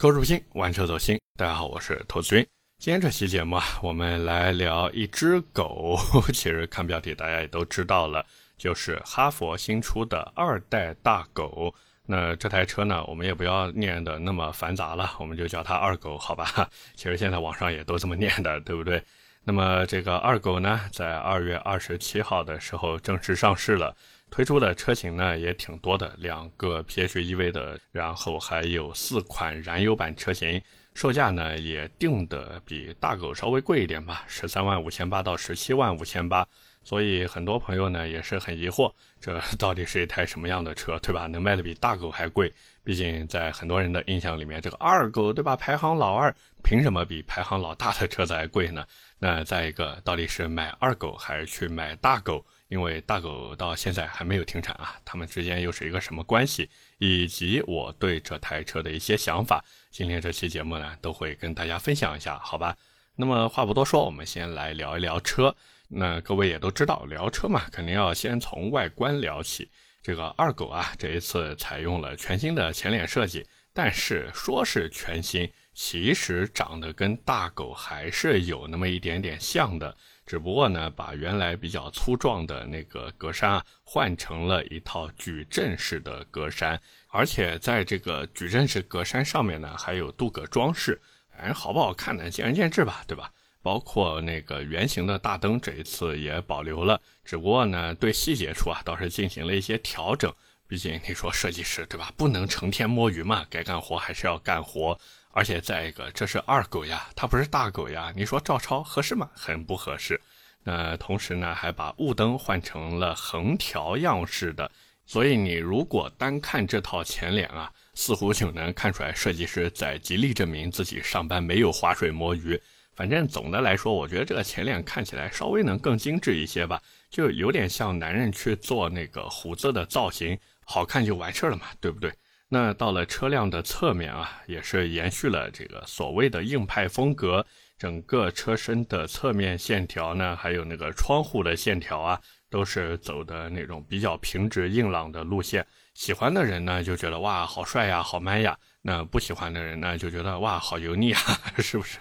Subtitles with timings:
[0.00, 1.18] 购入新，玩车走心。
[1.36, 2.46] 大家好，我是投资君。
[2.78, 5.98] 今天这期节目啊，我们来聊一只狗。
[6.28, 8.24] 其实看标题大家也都知道了，
[8.56, 11.74] 就是哈佛新出的二代大狗。
[12.06, 16.70] 那这台车呢，我们也不要念的那么繁杂了，我们就叫它二狗，好吧？
[16.94, 19.02] 其实现在网上也都这么念的，对不对？
[19.42, 23.96] 那么这个二狗呢，在二月二十七号的时候正式上市了。
[24.30, 30.62] 推出的车型呢也挺多的，两个 PHEV 的，然后还有四款燃油版车型，
[30.94, 36.46] 售价呢也定的比大狗稍微贵一点吧，十三万五千八到十七万五千八。
[36.84, 41.26] 所以很多朋友呢也是很疑惑，这到底是一台什么样的车，对吧？
[41.26, 42.50] 能卖的比大狗还贵？
[42.88, 45.54] 毕竟在很多人的印象里面，这个二狗对吧？
[45.54, 46.34] 排行老二，
[46.64, 48.82] 凭什么比排行老大的车子还贵呢？
[49.18, 52.42] 那再一个，到底是买二狗还是去买大狗？
[52.68, 56.66] 因为大狗到现在还没有停产啊，他们之间又是一个什么关系？
[56.96, 62.74] 以及我对这台车的一些想法，今天这期节目呢都会跟大家分享一下，好吧？
[63.16, 65.54] 那么话不多说，我们先来聊一聊车。
[65.88, 69.70] 那各位也都知道，聊车嘛，肯定要先从外观聊起。
[70.02, 79.94] 这个二狗啊，这一次采用了全新的前脸设计，但是说是全新，其实长得跟大狗还是有那么一点点像的。
[80.24, 91.00] 只不过呢，把原来比较粗壮的那个格栅啊，换成了一套矩阵式的格栅，而且在这个矩阵式格栅上面呢，还有镀铬装饰。
[91.34, 93.32] 反正好不好看呢，见仁见智吧，对吧？
[93.68, 100.34] 包括那个圆形的大灯，这一次也保留了，只不过呢，对细节处啊，倒是进行了一些调整。
[100.66, 104.98] 毕竟你说设计师对吧，不能成天摸鱼嘛，该干活还是要干活。
[105.32, 108.10] 而且再一个，这是二狗呀，它不是大狗呀。
[108.16, 109.28] 你说照抄合适吗？
[109.34, 110.18] 很不合适。
[110.64, 114.70] 那同时呢，还把雾灯换成了横条样式的。
[115.04, 122.58] 所以你如果单看这套前脸啊，似乎就能看出来设计师在极力证明自己上班没有划水摸鱼。
[122.98, 132.12] 反正总的来说，我觉得这个前脸看起来稍微能更精致一些吧，就有点像男人去做那个胡子的造型，好看就完事儿了嘛，对不对？
[132.48, 137.46] 那到了车辆的侧面啊，也是延续了这个所谓的硬派风格，
[137.78, 142.20] 整个车身的侧面线条呢，还有那个窗户的线条啊，
[142.50, 145.64] 都是走的那种比较平直硬朗的路线。
[145.94, 148.54] 喜欢的人呢就觉得哇，好帅呀，好 man 呀；
[148.88, 151.20] 那不喜欢的人呢就觉得哇，好油腻啊，
[151.58, 151.98] 是不是？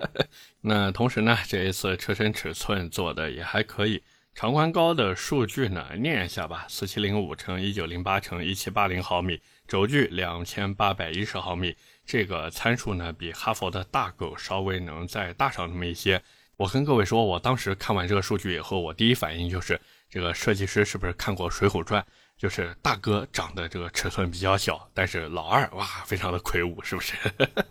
[0.60, 4.02] 那同时呢，这一次车身尺寸做的也还可以。
[4.34, 11.74] 长宽高的数据呢，念一下吧：四七零五乘一九零八乘一七八零毫米，轴距两千八百一十毫米。
[12.04, 16.22] 这个参数呢，比哈佛的大狗稍微能再大上那么一些。
[16.58, 19.80] 我跟各位说，我当时看完这个数据以后，我第一反应就是，
[20.10, 22.02] 这个设计师是不是看过《水浒传》？
[22.40, 27.14] 就是大哥长得这个尺寸比较小，但是老二哇，非常的魁梧，是不是？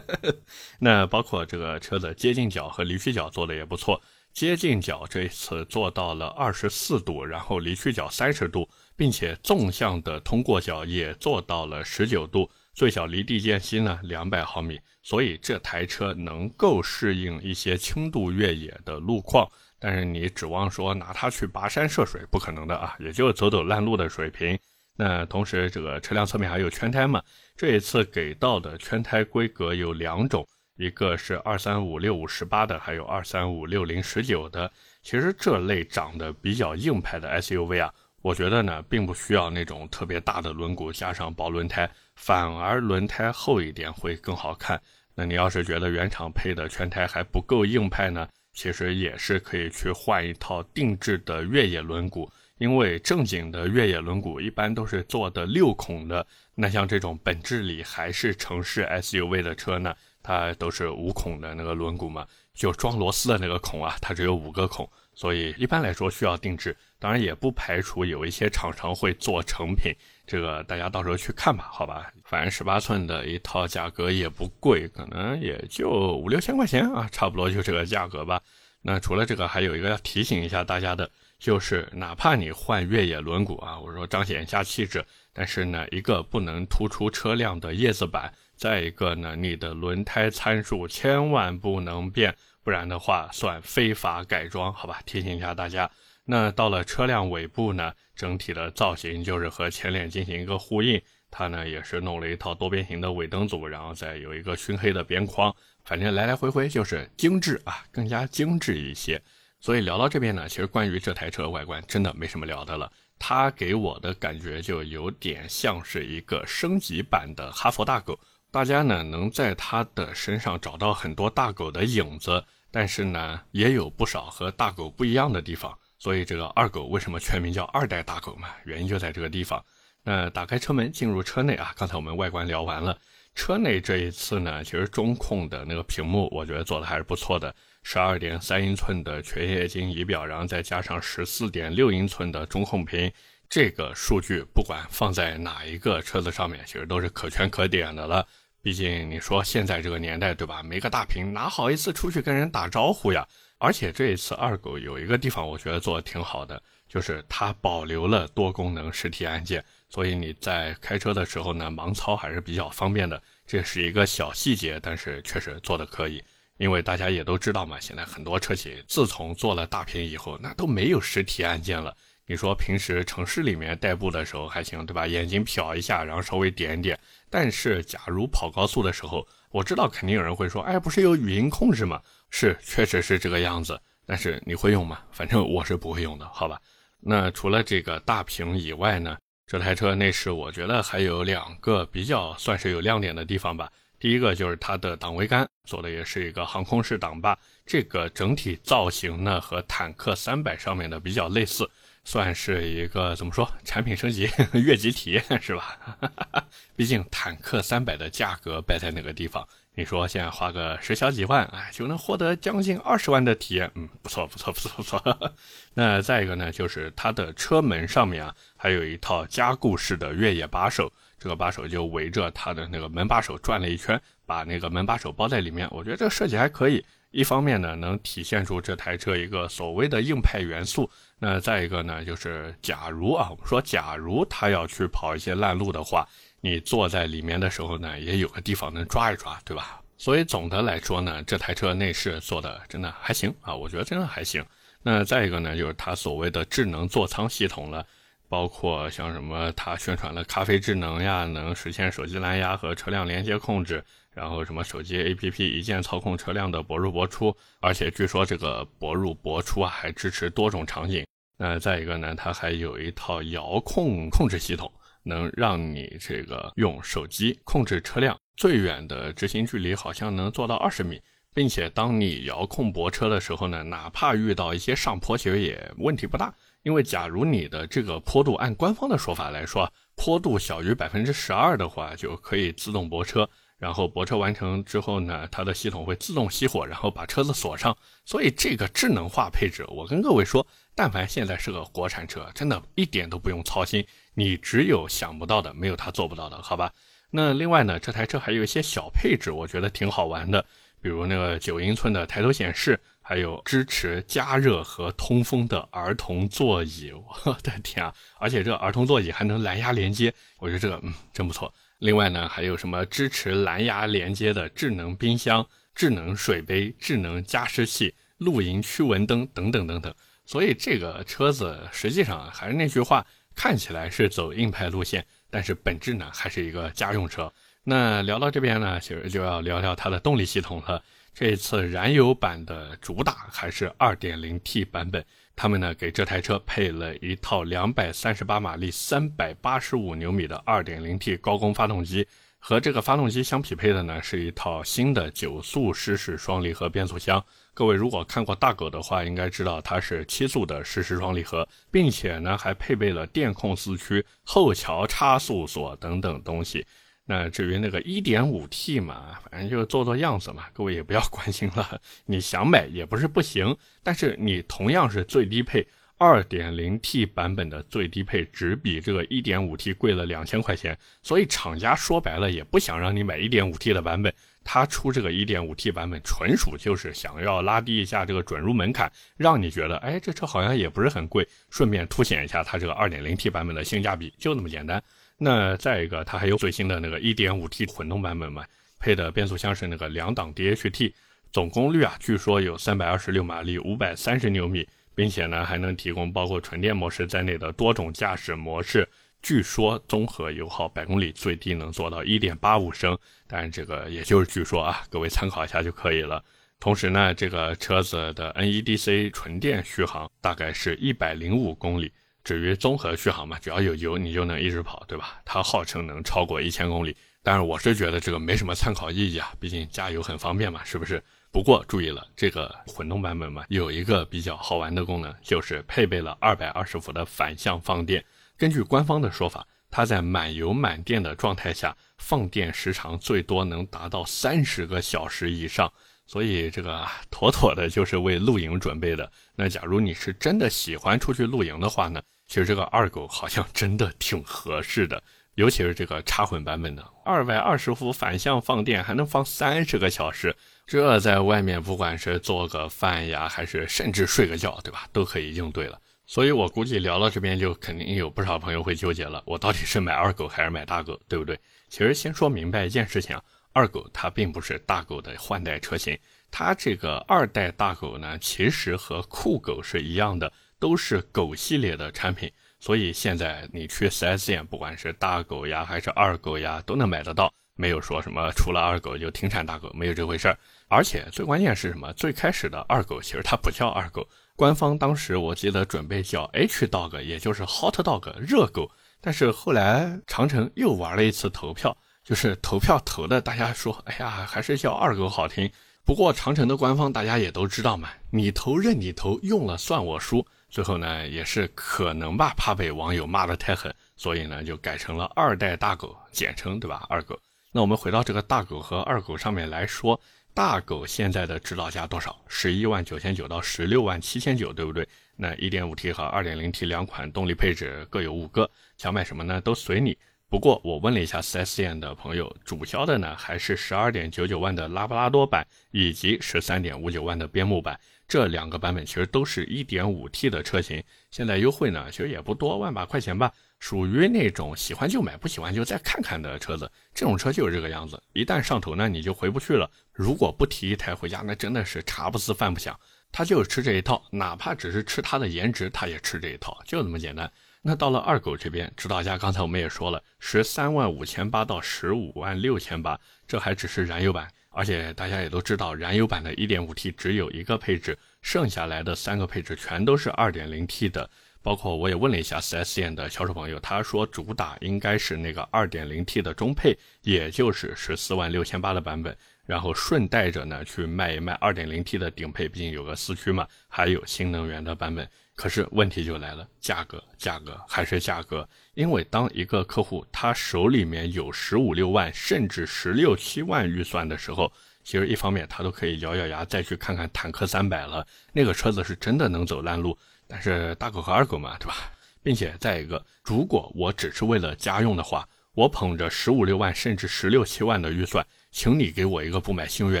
[0.78, 4.00] 那包括这个车的接近角和离去角做的也不错。
[4.32, 19.50] 接近角这一次做到了二十四度，然后离去角三十度，并且纵向的通过角也做到了十九度，最小离地间隙呢两百毫米，所以这台车能够适应一些轻度越野的路况。
[19.82, 24.56] 但是你指望说拿它去跋山涉水，不可能的啊，也就走走烂路的水平。
[24.94, 27.20] 那同时这个车辆侧面还有圈胎嘛，
[27.56, 30.46] 这一次给到的圈胎规格有两种。
[30.76, 34.70] 一个是二三五六五十八的，还有二三五六零十九的。
[35.02, 44.80] 其实这类长得比较硬派的 SUV 啊，我觉得呢，并不需要那种特别大的轮毂加上薄轮胎，反而轮胎厚一点会更好看。
[45.14, 59.94] 那你要是觉得原厂配的圈胎还不够硬派呢，其实也是可以去换一套定制的越野轮毂，因为正经的越野轮毂一般都是做的六孔的，那像这种本质里还是城市 SUV 的车呢。
[60.24, 62.24] 它都是五孔的那个轮毂嘛，
[62.54, 66.76] 就装螺丝的那个孔啊，它只有五个孔，所以一般来说需要定制。
[66.98, 69.92] 当然也不排除有一些厂商会做成品，
[70.26, 72.12] 这个大家到时候去看吧，好吧。
[72.24, 78.40] 反正十八寸的一套价格也不贵，可能也就五六千块钱啊，差不多就这个价格吧。
[78.82, 88.32] 那除了这个，还有一个要提醒一下大家的，就是哪怕你换越野轮毂啊，我说彰显一下气质，但是呢，一个不能突出车辆的叶子板。
[88.56, 95.00] 再一个呢，你的轮胎参数千万不能变，不然的话算非法改装，好吧？
[95.04, 95.90] 提醒一下大家。
[96.24, 105.52] 那到了车辆尾部呢，整体的造型就是和前脸进行一个呼应，它呢也是弄了一套多边形的尾灯组，然后再有一个熏黑的边框，
[105.84, 109.20] 反正来来回回就是精致啊，更加精致一些。
[109.58, 118.16] 所以聊到这边呢，其实关于这台车外观真的没什么聊的了，它给我的感觉就有点像是一个升级版的哈佛大狗。
[118.52, 125.76] 大家呢能在它的身上找到很多大狗的影子，但是呢也有不少和大狗不一样的地方。
[125.98, 128.48] 所以这个二狗为什么全名叫二代大狗嘛？
[128.64, 129.64] 原因就在这个地方。
[130.04, 132.98] 那打开车门进入车内啊，刚才我们外观聊完了，
[133.34, 143.10] 车内这一次呢，其实中控的那个屏幕我觉得做的还是不错的，十二点三英寸的全液晶仪表，然后再加上十四点六英寸的中控屏，
[143.48, 148.26] 这个数据不管放在哪一个车子上面，其实都是可圈可点的了。
[148.62, 150.62] 毕竟你说现在这个年代，对吧？
[150.62, 153.26] 没个大屏哪好意思出去跟人打招呼呀？
[153.58, 159.64] 而且这一次二狗有一个地方我觉得做的挺好的，就是它保留了多功能实体按键。
[159.88, 166.22] 所以你在开车的时候呢，盲操还是比较方便的，这是一个小细节，但是确实做的可以。
[166.58, 171.96] 因为大家也都知道嘛，现在很多车企自从做了大屏以后，那都没有实体按键了。
[172.26, 175.06] 你说平时城市里面代步的时候还行，对吧？
[175.06, 176.98] 眼睛瞟一下，然后稍微点点。
[177.32, 181.98] 但是假如跑高速的时候，我知道肯定有人会说，哎，不是有语音控制吗？
[182.28, 183.80] 是，确实是这个样子。
[184.04, 184.98] 但是你会用吗？
[185.12, 186.60] 反正我是不会用的，好吧？
[187.00, 189.16] 那除了这个大屏以外呢？
[189.46, 193.72] 这台车内饰，我觉得还有两个比较算是有亮点的地方吧。
[193.98, 201.66] 第一个就是它的挡桅杆做的也是一个航空式挡把，这个整体造型呢和坦克三百上面的比较类似，
[202.04, 205.78] 算是一个怎么说产品升级、越级体验是吧？
[206.76, 209.46] 毕竟坦克三百的价格摆在那个地方。
[209.74, 215.32] 你说现在花个十小几万，哎，就能获得将近二十万的体验，嗯，不错不错不错不错。
[215.72, 225.66] 那再一个呢，就是它的车门上面啊，还有一套加固式的越野把手，这个把手就围着它的那个门把手转了一圈，把那个门把手包在里面。
[225.70, 230.90] 我觉得这个设计还可以，一方面呢，能体现出这台车一个所谓的硬派元素。
[231.24, 236.04] 那再一个呢，就是假如啊，我们说假如它要去跑一些烂路的话。
[236.44, 239.80] 你坐在里面的时候呢，也有个地方能抓一抓，对吧？
[239.96, 244.44] 所以总的来说呢，这台车内饰做的真的还行啊，我觉得真的还行。
[244.82, 247.86] 那再一个呢，就是它所谓的智能座舱系统了，
[248.28, 253.80] 包括像什么它宣传的咖啡智能呀，能实现手机蓝牙和车辆连接控制，
[254.10, 261.06] 然后什么手机 APP 一键操控车辆的泊入泊出，而且据说这个泊入泊出啊还支持多种场景。
[261.42, 264.70] 那再一个呢，它还有一套遥控控制系统。
[265.04, 271.02] 能让你这个用手机控制车辆最远的直行距离，好像能做到二十米，
[271.34, 276.32] 并且当你遥控泊车的时候呢，哪怕遇到一些上坡，其实也问题不大。
[276.62, 283.28] 因为假如你的这个坡度按官方的说法来说，坡度小于百分之十二的话，就可以自动泊车。
[283.58, 287.76] 然后泊车完成之后呢，它的系统会自动熄火，然后把车子锁上。
[288.04, 293.86] 所以这个智能化配置，我跟各位说，但凡现在是个国产车，真的一点都不用操心。
[294.14, 296.72] 你只有想不到的，没有它做不到的，好吧？
[297.10, 300.44] 那另外呢，这台车还有一些小配置，我觉得挺好玩的，
[300.80, 307.94] 比如那个九英寸的抬头显示，还有支持加热和通风的儿童座椅，我的天啊！
[308.18, 311.52] 而且这儿童座椅还能蓝牙连接，我觉得这个嗯真不错。
[311.78, 319.94] 另外呢，还有什么支持蓝牙连接的智能冰箱、智能水杯、智能加湿器、露营驱蚊灯等等等等。
[320.32, 323.04] 所以这个车子实际上还是那句话。
[323.34, 327.32] 看起来是走硬派路线，但是本质呢还是一个家用车。
[327.64, 330.82] 那聊到这边呢，其实就要聊聊它的动力系统了。
[331.14, 335.02] 这一次燃油版的主打还是 2.0T 版本，
[335.34, 342.06] 他们呢给这台车配了一套238马力、385牛米的 2.0T 高功发动机。
[342.38, 347.24] 和这个发动机相匹配的呢，是一套新的九速湿式双离合变速箱。
[347.54, 356.66] 各位如果看过大狗的话，应该知道它是七速的湿式双离合，并且呢还配备了电控四驱、后桥差速锁等等东西。
[357.04, 361.80] 那至于那个 1.5T 嘛，反正就做做样子嘛，各位也不要关心了。
[362.06, 365.66] 你想买也不是不行，但是你同样是最低配。
[365.98, 374.12] 二点零 T 版本的最低配只比这个一点五 T 贵了两千块钱，所以厂家说白了也不想让你买一点五 T 的版本，
[374.44, 384.82] 它出这个一点五 T 版本纯属就是想要拉低一下这个准入门槛，让你觉得哎这车好像也不是很贵，顺便凸显一下它这个二点零 T 版本的性价比，就那么简单。
[385.18, 388.44] 那再一个，它还有最新的那个一点五 T 混动版本嘛，
[388.78, 390.92] 配的变速箱是那个两档 DHT，
[391.32, 394.68] 总功率啊据说有三百二十六马力，五百三十牛米。
[394.94, 398.86] 并且呢，还能提供包括纯电模式在内的多种驾驶模式。
[399.22, 406.22] 据说综合油耗百公里最低能做到一点八五升，但是这个也就是据说啊，各位参考一下就可以了。
[406.58, 411.92] 同时呢，这个车子的 NEDC 纯电续航大概是一百零五公里。
[412.24, 415.20] 至于综合续航嘛，只要有油你就能一直跑，对吧？
[415.24, 416.96] 它号称能超过一千公里。
[417.24, 421.02] 但是，我是觉得这个没什么参考意义啊，毕竟加油很方便嘛，是不是？
[421.32, 428.04] 不过注意了，这个混动版本嘛，有一个比较好玩的功能，就是配备了二百二十伏的反向放电。
[428.42, 435.72] 根据官方的说法，它在满油满电的状态下，放电时长最多能达到三十个小时以上。
[436.08, 439.08] 所以这个妥妥的就是为露营准备的。
[439.36, 445.00] 那假如你是真的喜欢出去露营的话呢，其实这个二狗好像真的挺合适的。
[445.36, 450.34] 尤其是这个插混版本的二百二十伏反向放电，还能放三十个小时，
[450.66, 455.78] 这在外面不管是做个饭呀，还是甚至睡个觉，对吧，都可以应对了。
[456.06, 461.38] 所以我估计聊到这边，就肯定有不少朋友会纠结了：我到底是买二狗还是买大狗，对不对？
[461.68, 465.98] 其实先说明白一件事情啊，二狗它并不是大狗的换代车型，
[466.30, 472.30] 它这个二代大狗呢，其实和酷狗是一样的，都是狗系列的产品。
[472.58, 480.38] 所以现在你去 4S 店，不管是大狗呀还是二狗呀，都能买得到，没有说什么除了二狗就停产大狗，没有这回事儿。
[480.72, 481.92] 而且最关键是什么？
[481.92, 488.70] 最开始的二狗其实它不叫二狗，官方当时我记得准备叫 H Dog，也就是 Hot Dog 热狗。
[488.98, 495.50] 但是后来长城又玩了一次投票，就是投票投的，大家说，哎呀，还是叫二狗好听。
[495.84, 500.26] 不过长城的官方大家也都知道嘛，你投任你投，用了算我输。
[500.48, 506.86] 最后呢，也是可能吧，怕被网友骂得太狠，所以呢，就改成了二代大狗，简称对吧？
[506.88, 507.18] 二狗。
[507.54, 510.00] 那我们回到这个大狗和二狗上面来说，
[510.34, 512.18] 大狗现在的指导价多少？
[512.26, 514.88] 十一万九千九到十六万七千九，对不对？
[515.14, 519.38] 那 1.5T 和 2.0T 两款动力配置各有五个，想买什么呢？
[519.42, 519.96] 都随你。
[520.30, 527.78] 不过我问了一下 4S 店的朋友，主销的呢还是12.99万的拉布拉多版以及13.59万的边牧版。
[528.08, 536.70] 这两个版本其实都是一点五 T 的车型，现在优惠呢，其实也不多，万把块钱吧，属于那种喜欢就买，不喜欢就再看看的车子。
[536.94, 539.70] 这种车就是这个样子，一旦上头呢，你就回不去了。
[539.92, 542.78] 如果不提一台回家，那真的是茶不思饭不想。
[543.10, 547.30] 他就是吃这一套，哪怕只是吃它的颜值，他也吃这一套，就这么简单。
[547.60, 554.26] 那到了二狗这边，指导价刚才我们也说了，十三万五千八到十五万六千八，这还只是燃油版。
[554.48, 561.08] 而且大家也都知道，燃油版的 1.5T 只有一个配置，剩下来的三个配置全都是 2.0T 的。
[561.42, 569.16] 包括我也问了一下 4S 店的销售朋友，他说主打应该是那个 2.0T 的中配，也就是14万六千八的版本。
[569.46, 575.08] 然后顺带着呢去卖一卖 2.0T 的顶配，毕竟有个四驱嘛，还有新能源的版本。
[575.34, 578.48] 可是问题就来了，价格，价格还是价格。
[578.74, 584.52] 因为当一个客户他手里面有十五六万甚至十六七万预算的时候，
[584.84, 589.96] 其实一方面他都可以咬咬牙再去看看坦克三百了，那个车子是真的能走烂路。
[590.28, 591.74] 但是大狗和二狗嘛，对吧？
[592.22, 600.00] 并且再一个，如果我只是为了家用的话，我捧着十五六万甚至十六七万的预算，请你给我一个不买星越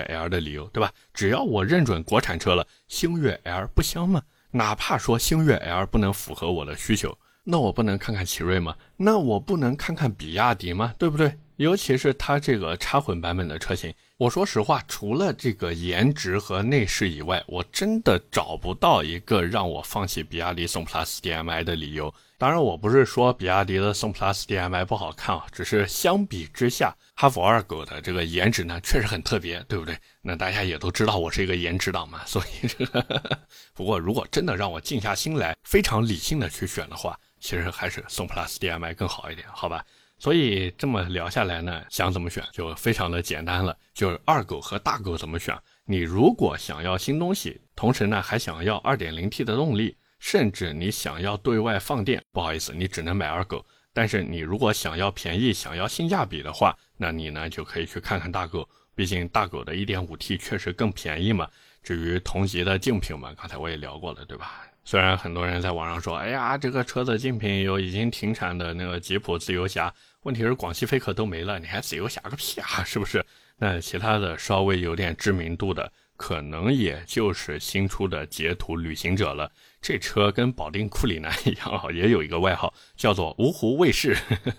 [0.00, 0.90] L 的理由，对吧？
[1.12, 4.22] 只要我认准国产车了，星越 L 不香吗？
[4.52, 7.18] 哪怕说星越 L 不能符合我的需求。
[7.44, 8.74] 那我不能看看奇瑞吗？
[8.96, 10.94] 那我不能看看比亚迪吗？
[10.96, 11.36] 对不对？
[11.56, 22.12] 尤其是它这个插混版本的车型，我说实话，除了这个颜值和内饰以外，我真的找不到一个让我放弃比亚迪宋 PLUS DM-i 的理由。
[22.42, 29.96] 当然，我不是说比亚迪的宋 PLUS DM-i 不好看啊，只是相比之下，哈弗二狗的这个颜值呢，确实很特别，对不对？
[30.22, 33.46] 那大家也都知道我是一个颜值党嘛，所以这个。
[33.74, 39.84] 不过，如果真的让我静下心来，非常理性的去选的话，其实还是宋 PLUS DM-i 更好一点，好吧？
[40.18, 45.56] 所以这么聊下来呢，想怎么选就非常的简单了，就是二狗和大狗怎么选。
[45.84, 53.66] 你如果想要新东西，同时呢还想要 2.0T 的动力，甚至你想要对外放电，不好意思，你只能买二狗。
[53.92, 61.48] 但是你如果想要便宜，想要性价比的话，那你呢就可以去看看大狗，毕竟大狗的 1.5T 确实更便宜嘛。
[61.82, 64.62] 至于同级的竞品嘛，刚才我也聊过了，对吧？
[64.84, 73.26] 虽然很多人在网上说，哎呀，这个车子竞品有已经停产的那个吉普自由侠，问题是广汽菲克都没了，你还自由侠个屁啊，是不是？
[73.58, 79.50] 那其他的稍微有点知名度的，可能也就是新出的捷途旅行者了。
[79.82, 84.16] 这车跟保定库里南一样，也有一个外号叫做芜湖卫士。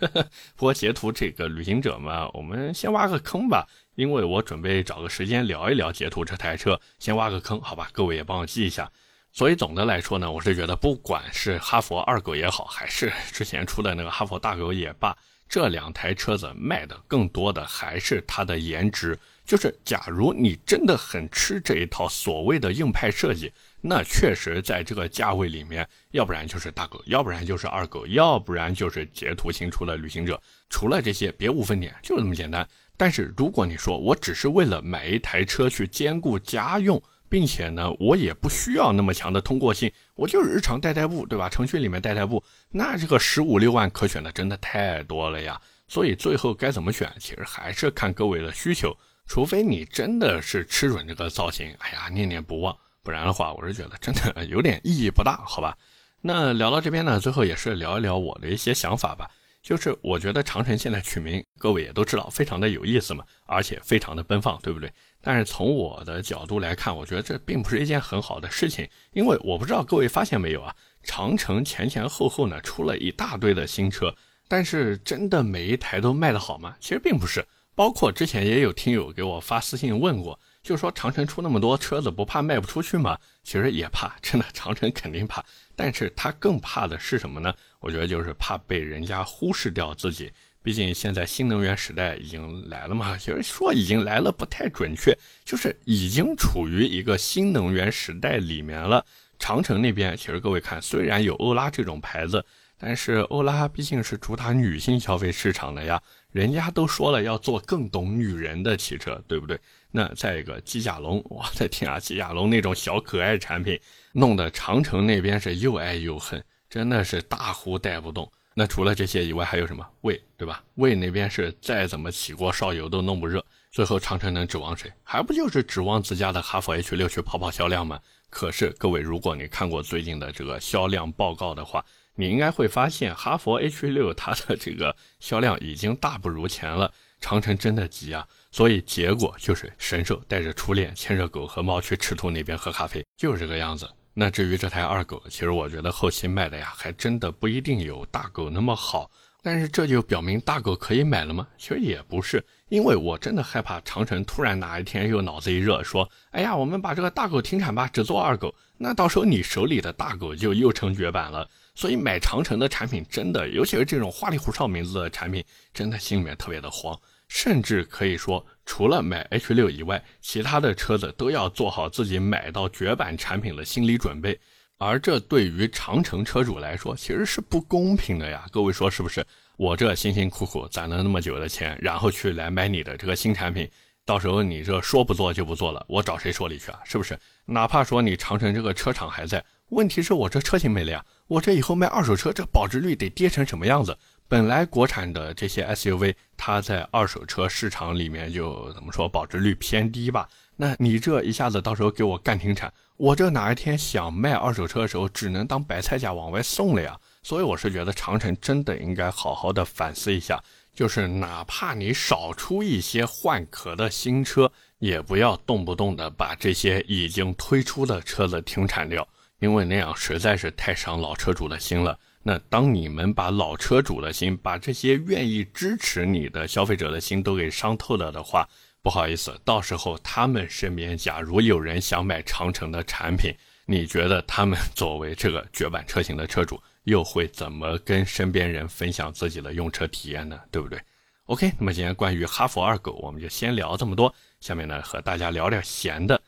[0.55, 3.65] 不过捷途这个旅行者嘛，我们先挖个坑吧，
[3.95, 7.89] 因为我准备找个时间聊一聊捷途这台车，先挖个坑，好吧？
[7.93, 8.91] 各位也帮我记一下。
[9.31, 19.17] 所以总的来说呢，我是觉得，不管是哈佛二狗也好，还是之前出的那个哈佛大狗也罢，这两台车子卖的更多的还是它的颜值。
[19.45, 23.51] 就是假如你真的很吃这一套所谓的硬派设计，
[23.85, 30.41] 那确实在这个价位里面，要不然就是大狗，要不然就是二狗，要不然就是捷途新出的旅行者。
[30.69, 32.65] 除了这些，别无分点，就这么简单。
[32.95, 41.49] 但是如果你说我只是为了买一台车去兼顾家用，并且呢，我也不需要那么强的通过性，我就是日常代代步，对吧？
[41.49, 45.59] 程序里面代代步，那这个十五六万可选的真的太多了呀。
[45.89, 48.95] 所以最后该怎么选，其实还是看各位的需求。
[49.27, 52.73] 除非你真的是吃准这个造型，哎呀，念念不忘。
[53.03, 55.77] 不然的话，我是觉得真的 有点意义不大，好吧？
[56.21, 59.29] 那聊到这边呢，最后也是聊一聊我的一些想法吧。
[59.61, 64.91] 就是我觉得长城现在取名，各位也都知道，非常的有意思嘛，而且非常的奔放，对不对？
[65.21, 74.13] 但是从我的角度来看，我觉得这并不是一件很好的事情，因为我不知道各位发现没有啊，长城前前后后呢出了一大堆的新车，
[74.49, 76.75] 但是真的每一台都卖得好吗？
[76.81, 80.37] 其实并不是，包括之前也有听友给我发私信问过。
[80.63, 83.17] 就说长城出那么多车子，不怕卖不出去吗？
[83.43, 85.43] 其实也怕，真的，长城肯定怕。
[85.75, 87.53] 但是他更怕的是什么呢？
[87.81, 90.31] 我觉得就是怕被人家忽视掉自己。
[90.61, 93.17] 毕竟现在新能源时代已经来了嘛。
[93.17, 99.05] 其实说已经来了不太准确，就是已经处于一个新能源时代里面了。
[99.37, 102.45] 长城那边，其实各位看，虽然有欧拉这种牌子，
[102.77, 106.01] 但是欧拉毕竟是主打女性消费市场的呀。
[106.33, 109.57] 人家都说了要做更懂女人的汽车，对不对？
[109.91, 113.79] 那再一个机甲龙，我的天啊，机甲龙那种小可爱产品，
[114.13, 118.29] 弄得长城那边是又爱又恨，真的是大呼带不动。
[118.55, 120.63] 那除了这些以外，还有什么魏，对吧？
[120.75, 124.91] 魏那边是再怎么起锅烧油都弄不热，最后长城能指望谁？
[125.03, 127.99] 还不就是指望自家的哈弗 H 六去跑跑销量吗？
[128.31, 136.91] 可是各位，如果你看过最近的这个销量报告的话，你应该会发现，哈佛 H 六它的这个销量已经大不如前了。
[137.19, 143.89] 长城真的急啊，所以结果就是神兽带着初恋、牵着狗和猫去赤兔那边喝咖啡，就是这个样子。
[144.13, 149.09] 那至于这台二狗，其实我觉得后期卖的呀，还真的不一定有大狗那么好。
[149.41, 151.47] 但是这就表明大狗可以买了吗？
[151.57, 161.49] 其实也不是，因为我真的害怕长城突然哪一天又脑子一热，说：“哎呀，我们把这个大狗停产吧，只做二狗。”那到时候你手里的大狗就又成绝版了。
[161.75, 166.99] 所以买长城的产品真的，尤其是这种花里胡哨名字的产品，真的心里面特别的慌。
[167.29, 174.39] 甚至可以说，除了买 H 六以外，其他的车子都要做好自己买到绝版产品的心理准备。
[174.77, 178.45] 而这对于长城车主来说，其实是不公平的呀。
[178.51, 179.25] 各位说是不是？
[179.57, 183.67] 我这辛辛苦苦攒了那么久的钱，然后去来买你的这个新产品，
[184.05, 186.79] 到时候你这说不做就不做了，我找谁说理去啊？
[186.83, 187.17] 是不是？
[187.45, 191.03] 哪怕说你长城这个车厂还在，问题是我这车型没了呀。
[191.27, 193.97] 我这以后卖二手车，这保值率得跌成什么样子？
[194.27, 200.27] 本来国产的这些 SUV，它在二手车市场里面就怎么说保值率偏低吧？
[200.55, 206.99] 那你这一下子到时候给我干停产，我这哪一天想卖二手车的时候，只能当白菜价往外送了呀？
[207.21, 210.41] 所以我是觉得长城真的应该好好的反思一下，
[210.73, 219.07] 就是哪怕你少出一些换壳的新车，也不要动不动的把这些已经推出的车子停产掉。
[219.43, 221.99] 因为那样实在是太伤老车主的心了。
[222.23, 228.47] 那当你们把老车主的心，把这些愿意支持你的消费者的心都给伤透了的话，
[228.81, 240.39] 不好意思，到时候他们身边假如有人想买长城的产品，你觉得他们作为这个绝版车型的车主，又会怎么跟身边人分享自己的用车体验呢？
[240.51, 240.79] 对不对
[241.25, 244.15] ？OK，那么今天关于哈弗二狗，我们就先聊这么多。
[244.39, 246.21] 下面呢，和大家聊点闲的。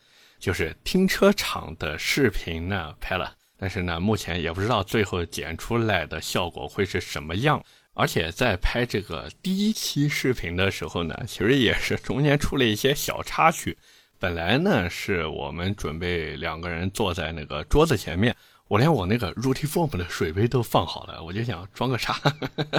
[0.46, 7.60] 就是停车场的视频呢拍了，但是呢目前也不知道最后剪出来的效果会是什么样。
[7.96, 13.76] 而且在拍这个第一期视频的时候呢，其实也是中间出了一些小插曲。
[14.20, 18.36] 本来呢是我们准备两个人坐在那个桌子前面，
[18.68, 22.22] 我连我那个 Rutiform 的水杯都放好了，我就想装个叉，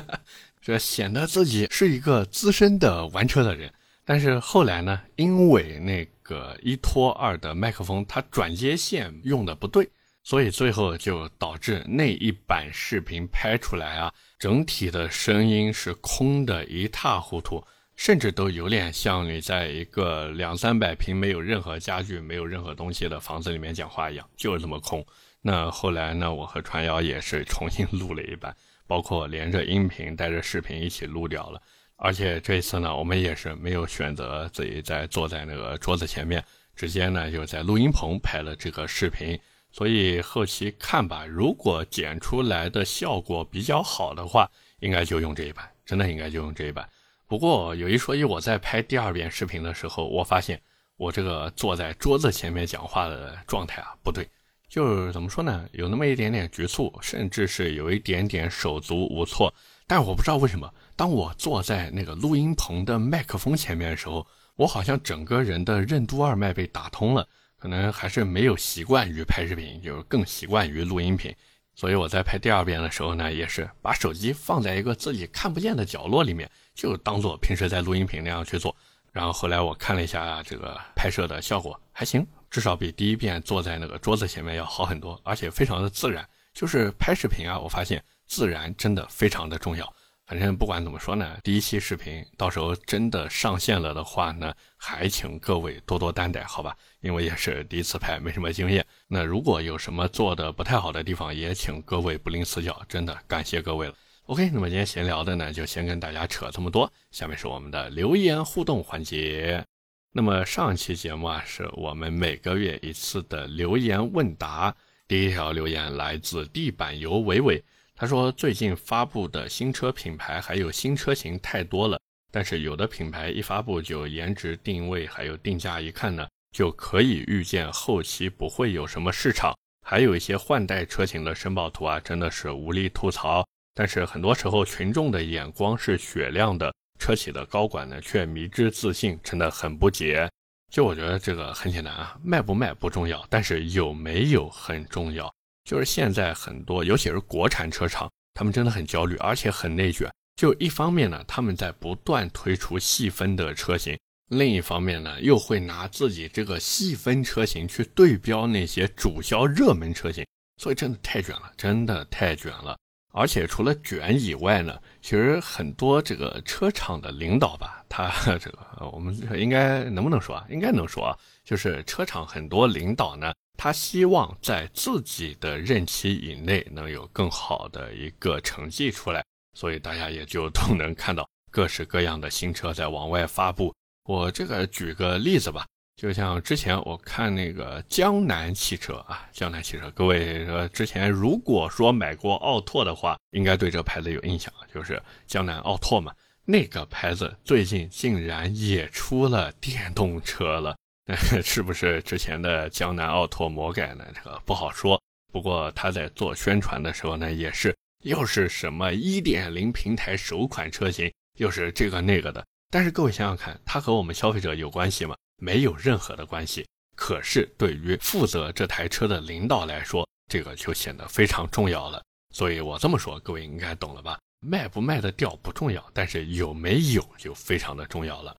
[0.63, 3.73] 这显得自己是一个资深的玩车的人。
[4.05, 9.89] 但是后来呢，因为那个一拖二的麦克风，它转接线用的不对，
[10.23, 25.07] 所以最后就导致那一版视频拍出来啊，整体的声音是空的一塌糊涂，甚至都有点像你在一个两三百平没有任何家具、没有任何东西的房子里面讲话一样，就是这么空。
[25.41, 28.55] 那后来呢，我和传谣也是重新录了一版，
[28.87, 31.63] 包括连着音频带着视频一起录掉了。
[31.97, 39.39] 而且这一次呢，我们也是没有选择自己在坐在那个桌子前面，直接呢就在录音棚拍了这个视频。
[39.73, 46.89] 所以后期看吧，如果剪出来的效果比较好的话，应该就用这一版，真的应该就用这一版。
[47.27, 50.61] 不过有一说一，我在拍第二遍视频的时候，我发现
[50.97, 54.27] 我这个坐在桌子前面讲话的状态啊不对，
[54.69, 59.53] 就是怎么说呢，有那么一点点局促，甚至是有一点点手足无措。
[59.87, 67.29] 但是我不知道为什么，当我坐在那个录音棚的麦克风前面的时候，我好像整个人的任督二脉被打通了。
[67.59, 71.35] 可能还是没有习惯于拍视频，就是更习惯于录音频。
[71.75, 78.77] 所以我在拍第二遍的时候呢，也是把手机放在一个自己看不见的角落里面，就当做平时在录音频那样去做。
[79.11, 82.25] 然后后来我看了一下这个拍摄的效果，还行。
[82.51, 86.27] 至少比第一遍坐在那个桌子前面要好很多，而且非常的自然。
[86.53, 89.93] 就是拍视频啊，我发现自然真的非常的重要。
[90.27, 96.77] 反正不管怎么说呢，第一期视频到时候真的上线了的话呢，还请各位多多担待，好吧？
[97.01, 98.85] 因为也是第一次拍，没什么经验。
[99.07, 103.95] 那如果有什么做的不太好的地方，也请各位不吝赐教，真的感谢各位了。
[104.25, 106.93] OK，那么今天闲聊的呢，就先跟大家扯这么多。
[107.13, 109.65] 下面是我们的留言互动环节。
[110.11, 114.75] 那么上期节目啊，是我们每个月一次的留言问答。
[115.07, 117.63] 第一条留言来自地板油伟伟，
[117.97, 121.99] 他说最近发布的新车品牌还有新车型太多了，
[122.31, 129.57] 但是有的品牌一发布就颜值定位还有定价一看呢，就可以预见后期不会有什么市场。
[129.87, 133.47] 还有一些换代车型的申报图啊，真的是无力吐槽。
[133.75, 136.73] 但是很多时候群众的眼光是雪亮的。
[136.99, 140.27] 车企的高管呢，却迷之自信，真的很不解。
[140.71, 145.33] 就我觉得这个很简单啊，卖不卖不重要，但是有没有很重要。
[145.67, 150.09] 就是现在很多，尤其是国产车厂，他们真的很焦虑，而且很内卷。
[150.37, 153.97] 就一方面呢，他们在不断推出细分的车型；
[154.29, 160.25] 另一方面呢，又会拿自己这个细分车型去对标那些主销热门车型，
[160.59, 162.79] 所以真的太卷了，真的太卷了。
[163.13, 168.59] 而且除了卷以外呢，其实很多这个车厂的领导吧，他这个
[168.93, 170.47] 我们应该能不能说啊？
[170.51, 183.75] 应该能说啊，就是车厂很多领导呢，他希望在自己的任期以内能有更好的一个成绩出来，所以大家也就都能看到各式各样的新车在往外发布。
[184.05, 185.65] 我这个举个例子吧。
[185.97, 196.13] 就像之前我看那个江南汽车啊，江南汽车，各位说之前如果说买过奥拓的话，应该对这牌子有印象，就是江南奥拓嘛。
[196.45, 200.77] 那个牌子最近竟然也出了电动车了，
[201.43, 204.05] 是不是之前的江南奥拓魔改呢？
[204.15, 205.01] 这个不好说。
[205.33, 212.45] 不过他在做宣传的时候呢，也是又是什么1.0平台首款车型，又是这个那个的。
[212.71, 215.15] 但是各位想想看，它和我们消费者有关系吗？
[215.39, 216.67] 没有任何的关系，
[216.97, 222.03] 可是对于负责这台车的领导来说，这个就显得非常重要了。
[222.35, 224.19] 所以我这么说，各位应该懂了吧？
[224.41, 228.37] 卖不卖得掉不重要，但是有没有就非常的重要了。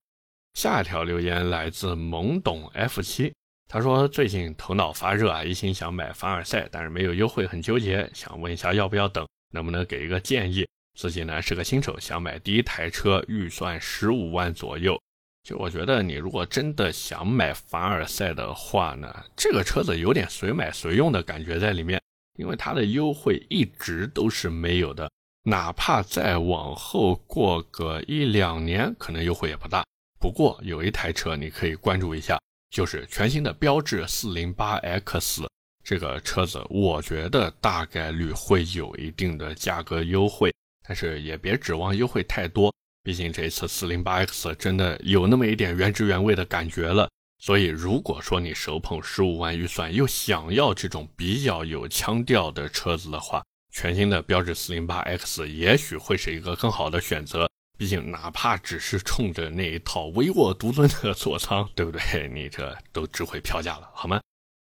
[0.57, 3.31] 下一条留言来自懵懂 F 七，
[3.67, 10.67] 他说最近头脑发热啊，一心想买凡尔赛，但是没有优惠，很纠结，想问一下要不要等，能不能给一个建议？
[10.97, 14.99] 自己呢是个新手，想买第一台车，预算十五万左右。
[15.43, 22.01] 就我觉得，你如果真的想买凡尔赛的话呢，这个车子有点随买随用的感觉在里面，
[22.39, 25.07] 因为它的优惠一直都是没有的，
[25.43, 29.85] 哪怕再往后过个一两年，可能优惠也不大。
[30.19, 35.45] 不过有一台车你可以关注一下，就是全新的标致 408X
[35.83, 40.53] 这个车子，我觉得大概率会有一定的价格优惠，
[40.85, 42.73] 但是也别指望优惠太多。
[43.03, 57.49] 毕竟这次 408X 真的有那么一点原汁原味的感觉了，所以如果说你手捧十五万预算，又想要这种比较有腔调的车子的话，全新的标致 408X 也许会是一个更好的选择。
[57.77, 62.27] 毕竟哪怕只是冲着那一套唯我独尊的座舱，对不对？
[62.33, 64.19] 你这都值回票价了，好吗？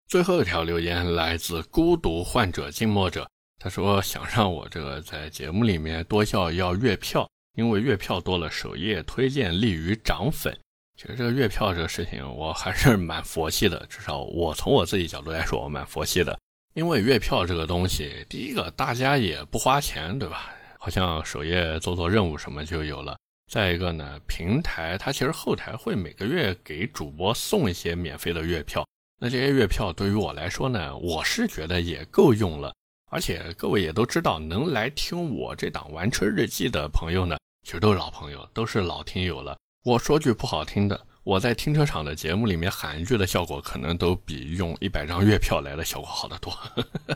[0.09, 7.29] 最后一条留言来自孤独患者静默者，他说想让我这个在节目里面多笑要月票。
[7.55, 10.59] 因为月票多了，首页推荐利于涨粉。
[10.97, 13.85] 其实这个月票这个事情，我还是蛮佛系的。
[13.91, 16.39] 至少我从我自己角度来说，我蛮佛系的。
[16.73, 20.51] 因为月票这个东西，第一个大家也不花钱，对吧？
[20.83, 23.17] 好像首页做做任务什么就有了。
[23.49, 28.85] 再一个呢，平台它其实后台会每个月给主播送一些免费的月票。
[29.21, 32.75] 那这些月票对于我来说呢，我是觉得也够用了。
[33.13, 37.37] 而且各位也都知道，能来听我这档玩车日记的朋友呢。
[37.65, 39.57] 其实都是老朋友，都是老听友了。
[39.85, 46.53] 我说句不好听的，我在停车场的节目里面喊一句的效果，可能都比用一百张月票来的效果好得多。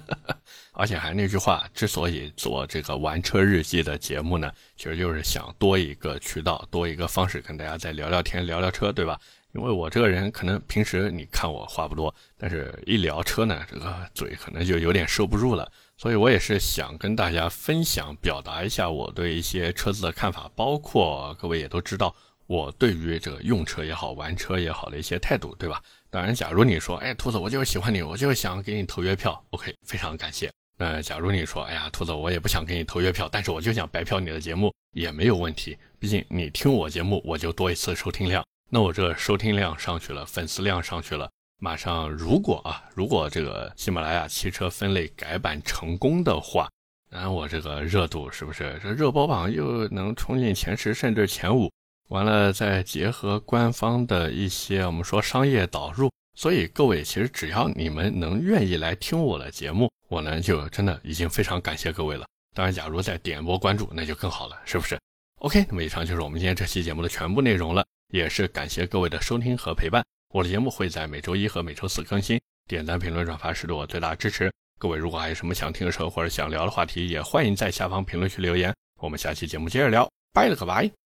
[0.73, 9.19] 而且还那句话，之所以做这个玩车日记的节目呢，其实就是想多一个渠道，多一个方式跟大家再聊聊天、聊聊车，对吧？
[9.53, 15.69] 因为我这个人可能平时你看我话不多，但是一聊车呢，这个嘴可能就有点收不住了。
[15.97, 22.15] 所以我也是想跟大家分享、表达一下我对一些车子的看法，包括各位也都知道
[22.47, 25.83] 我对于这个用车也好、玩车也好的一些态度，对吧？
[26.11, 30.51] 当然，假如你说，哎，兔子，我就是喜欢你，我就是想给你投月票，OK，非常感谢。
[30.79, 35.77] 那假如你说，哎呀，兔子，我也不想给你投月票，但是我就想白嫖你的节目，也没有问题。
[35.99, 38.45] 毕竟你听我节目，我就多一次收听量。
[38.71, 46.69] 那我这收听量上去了，粉丝量上去了，马上如果啊，如果这个喜马拉雅汽车分类改版成功的话，
[47.11, 51.71] 那我这个热度是不是这热播榜又能冲进前十甚至前五？
[52.09, 56.11] 完了再结合官方的一些我们说商业导入。
[56.35, 62.27] 所以各位，其实只要你们能愿意来听我的节目，我呢就真的已经非常感谢各位了。
[62.55, 64.99] 当然，假如再点播关注，那就更好了，是不是
[65.41, 70.05] ？OK，那么以上就是我们今天这期节目的全部内容了，也是感谢各位的收听和陪伴。
[70.35, 72.39] 我的节目会在每周一和每周四更新，
[72.69, 74.53] 点赞、评论、转发是对我最大的支持。
[74.79, 78.75] 各位如果还有什么想听的时候或者想聊的话题，也欢迎在下方评论区留言。
[79.01, 81.06] 我们下期节目接着聊，拜了个拜。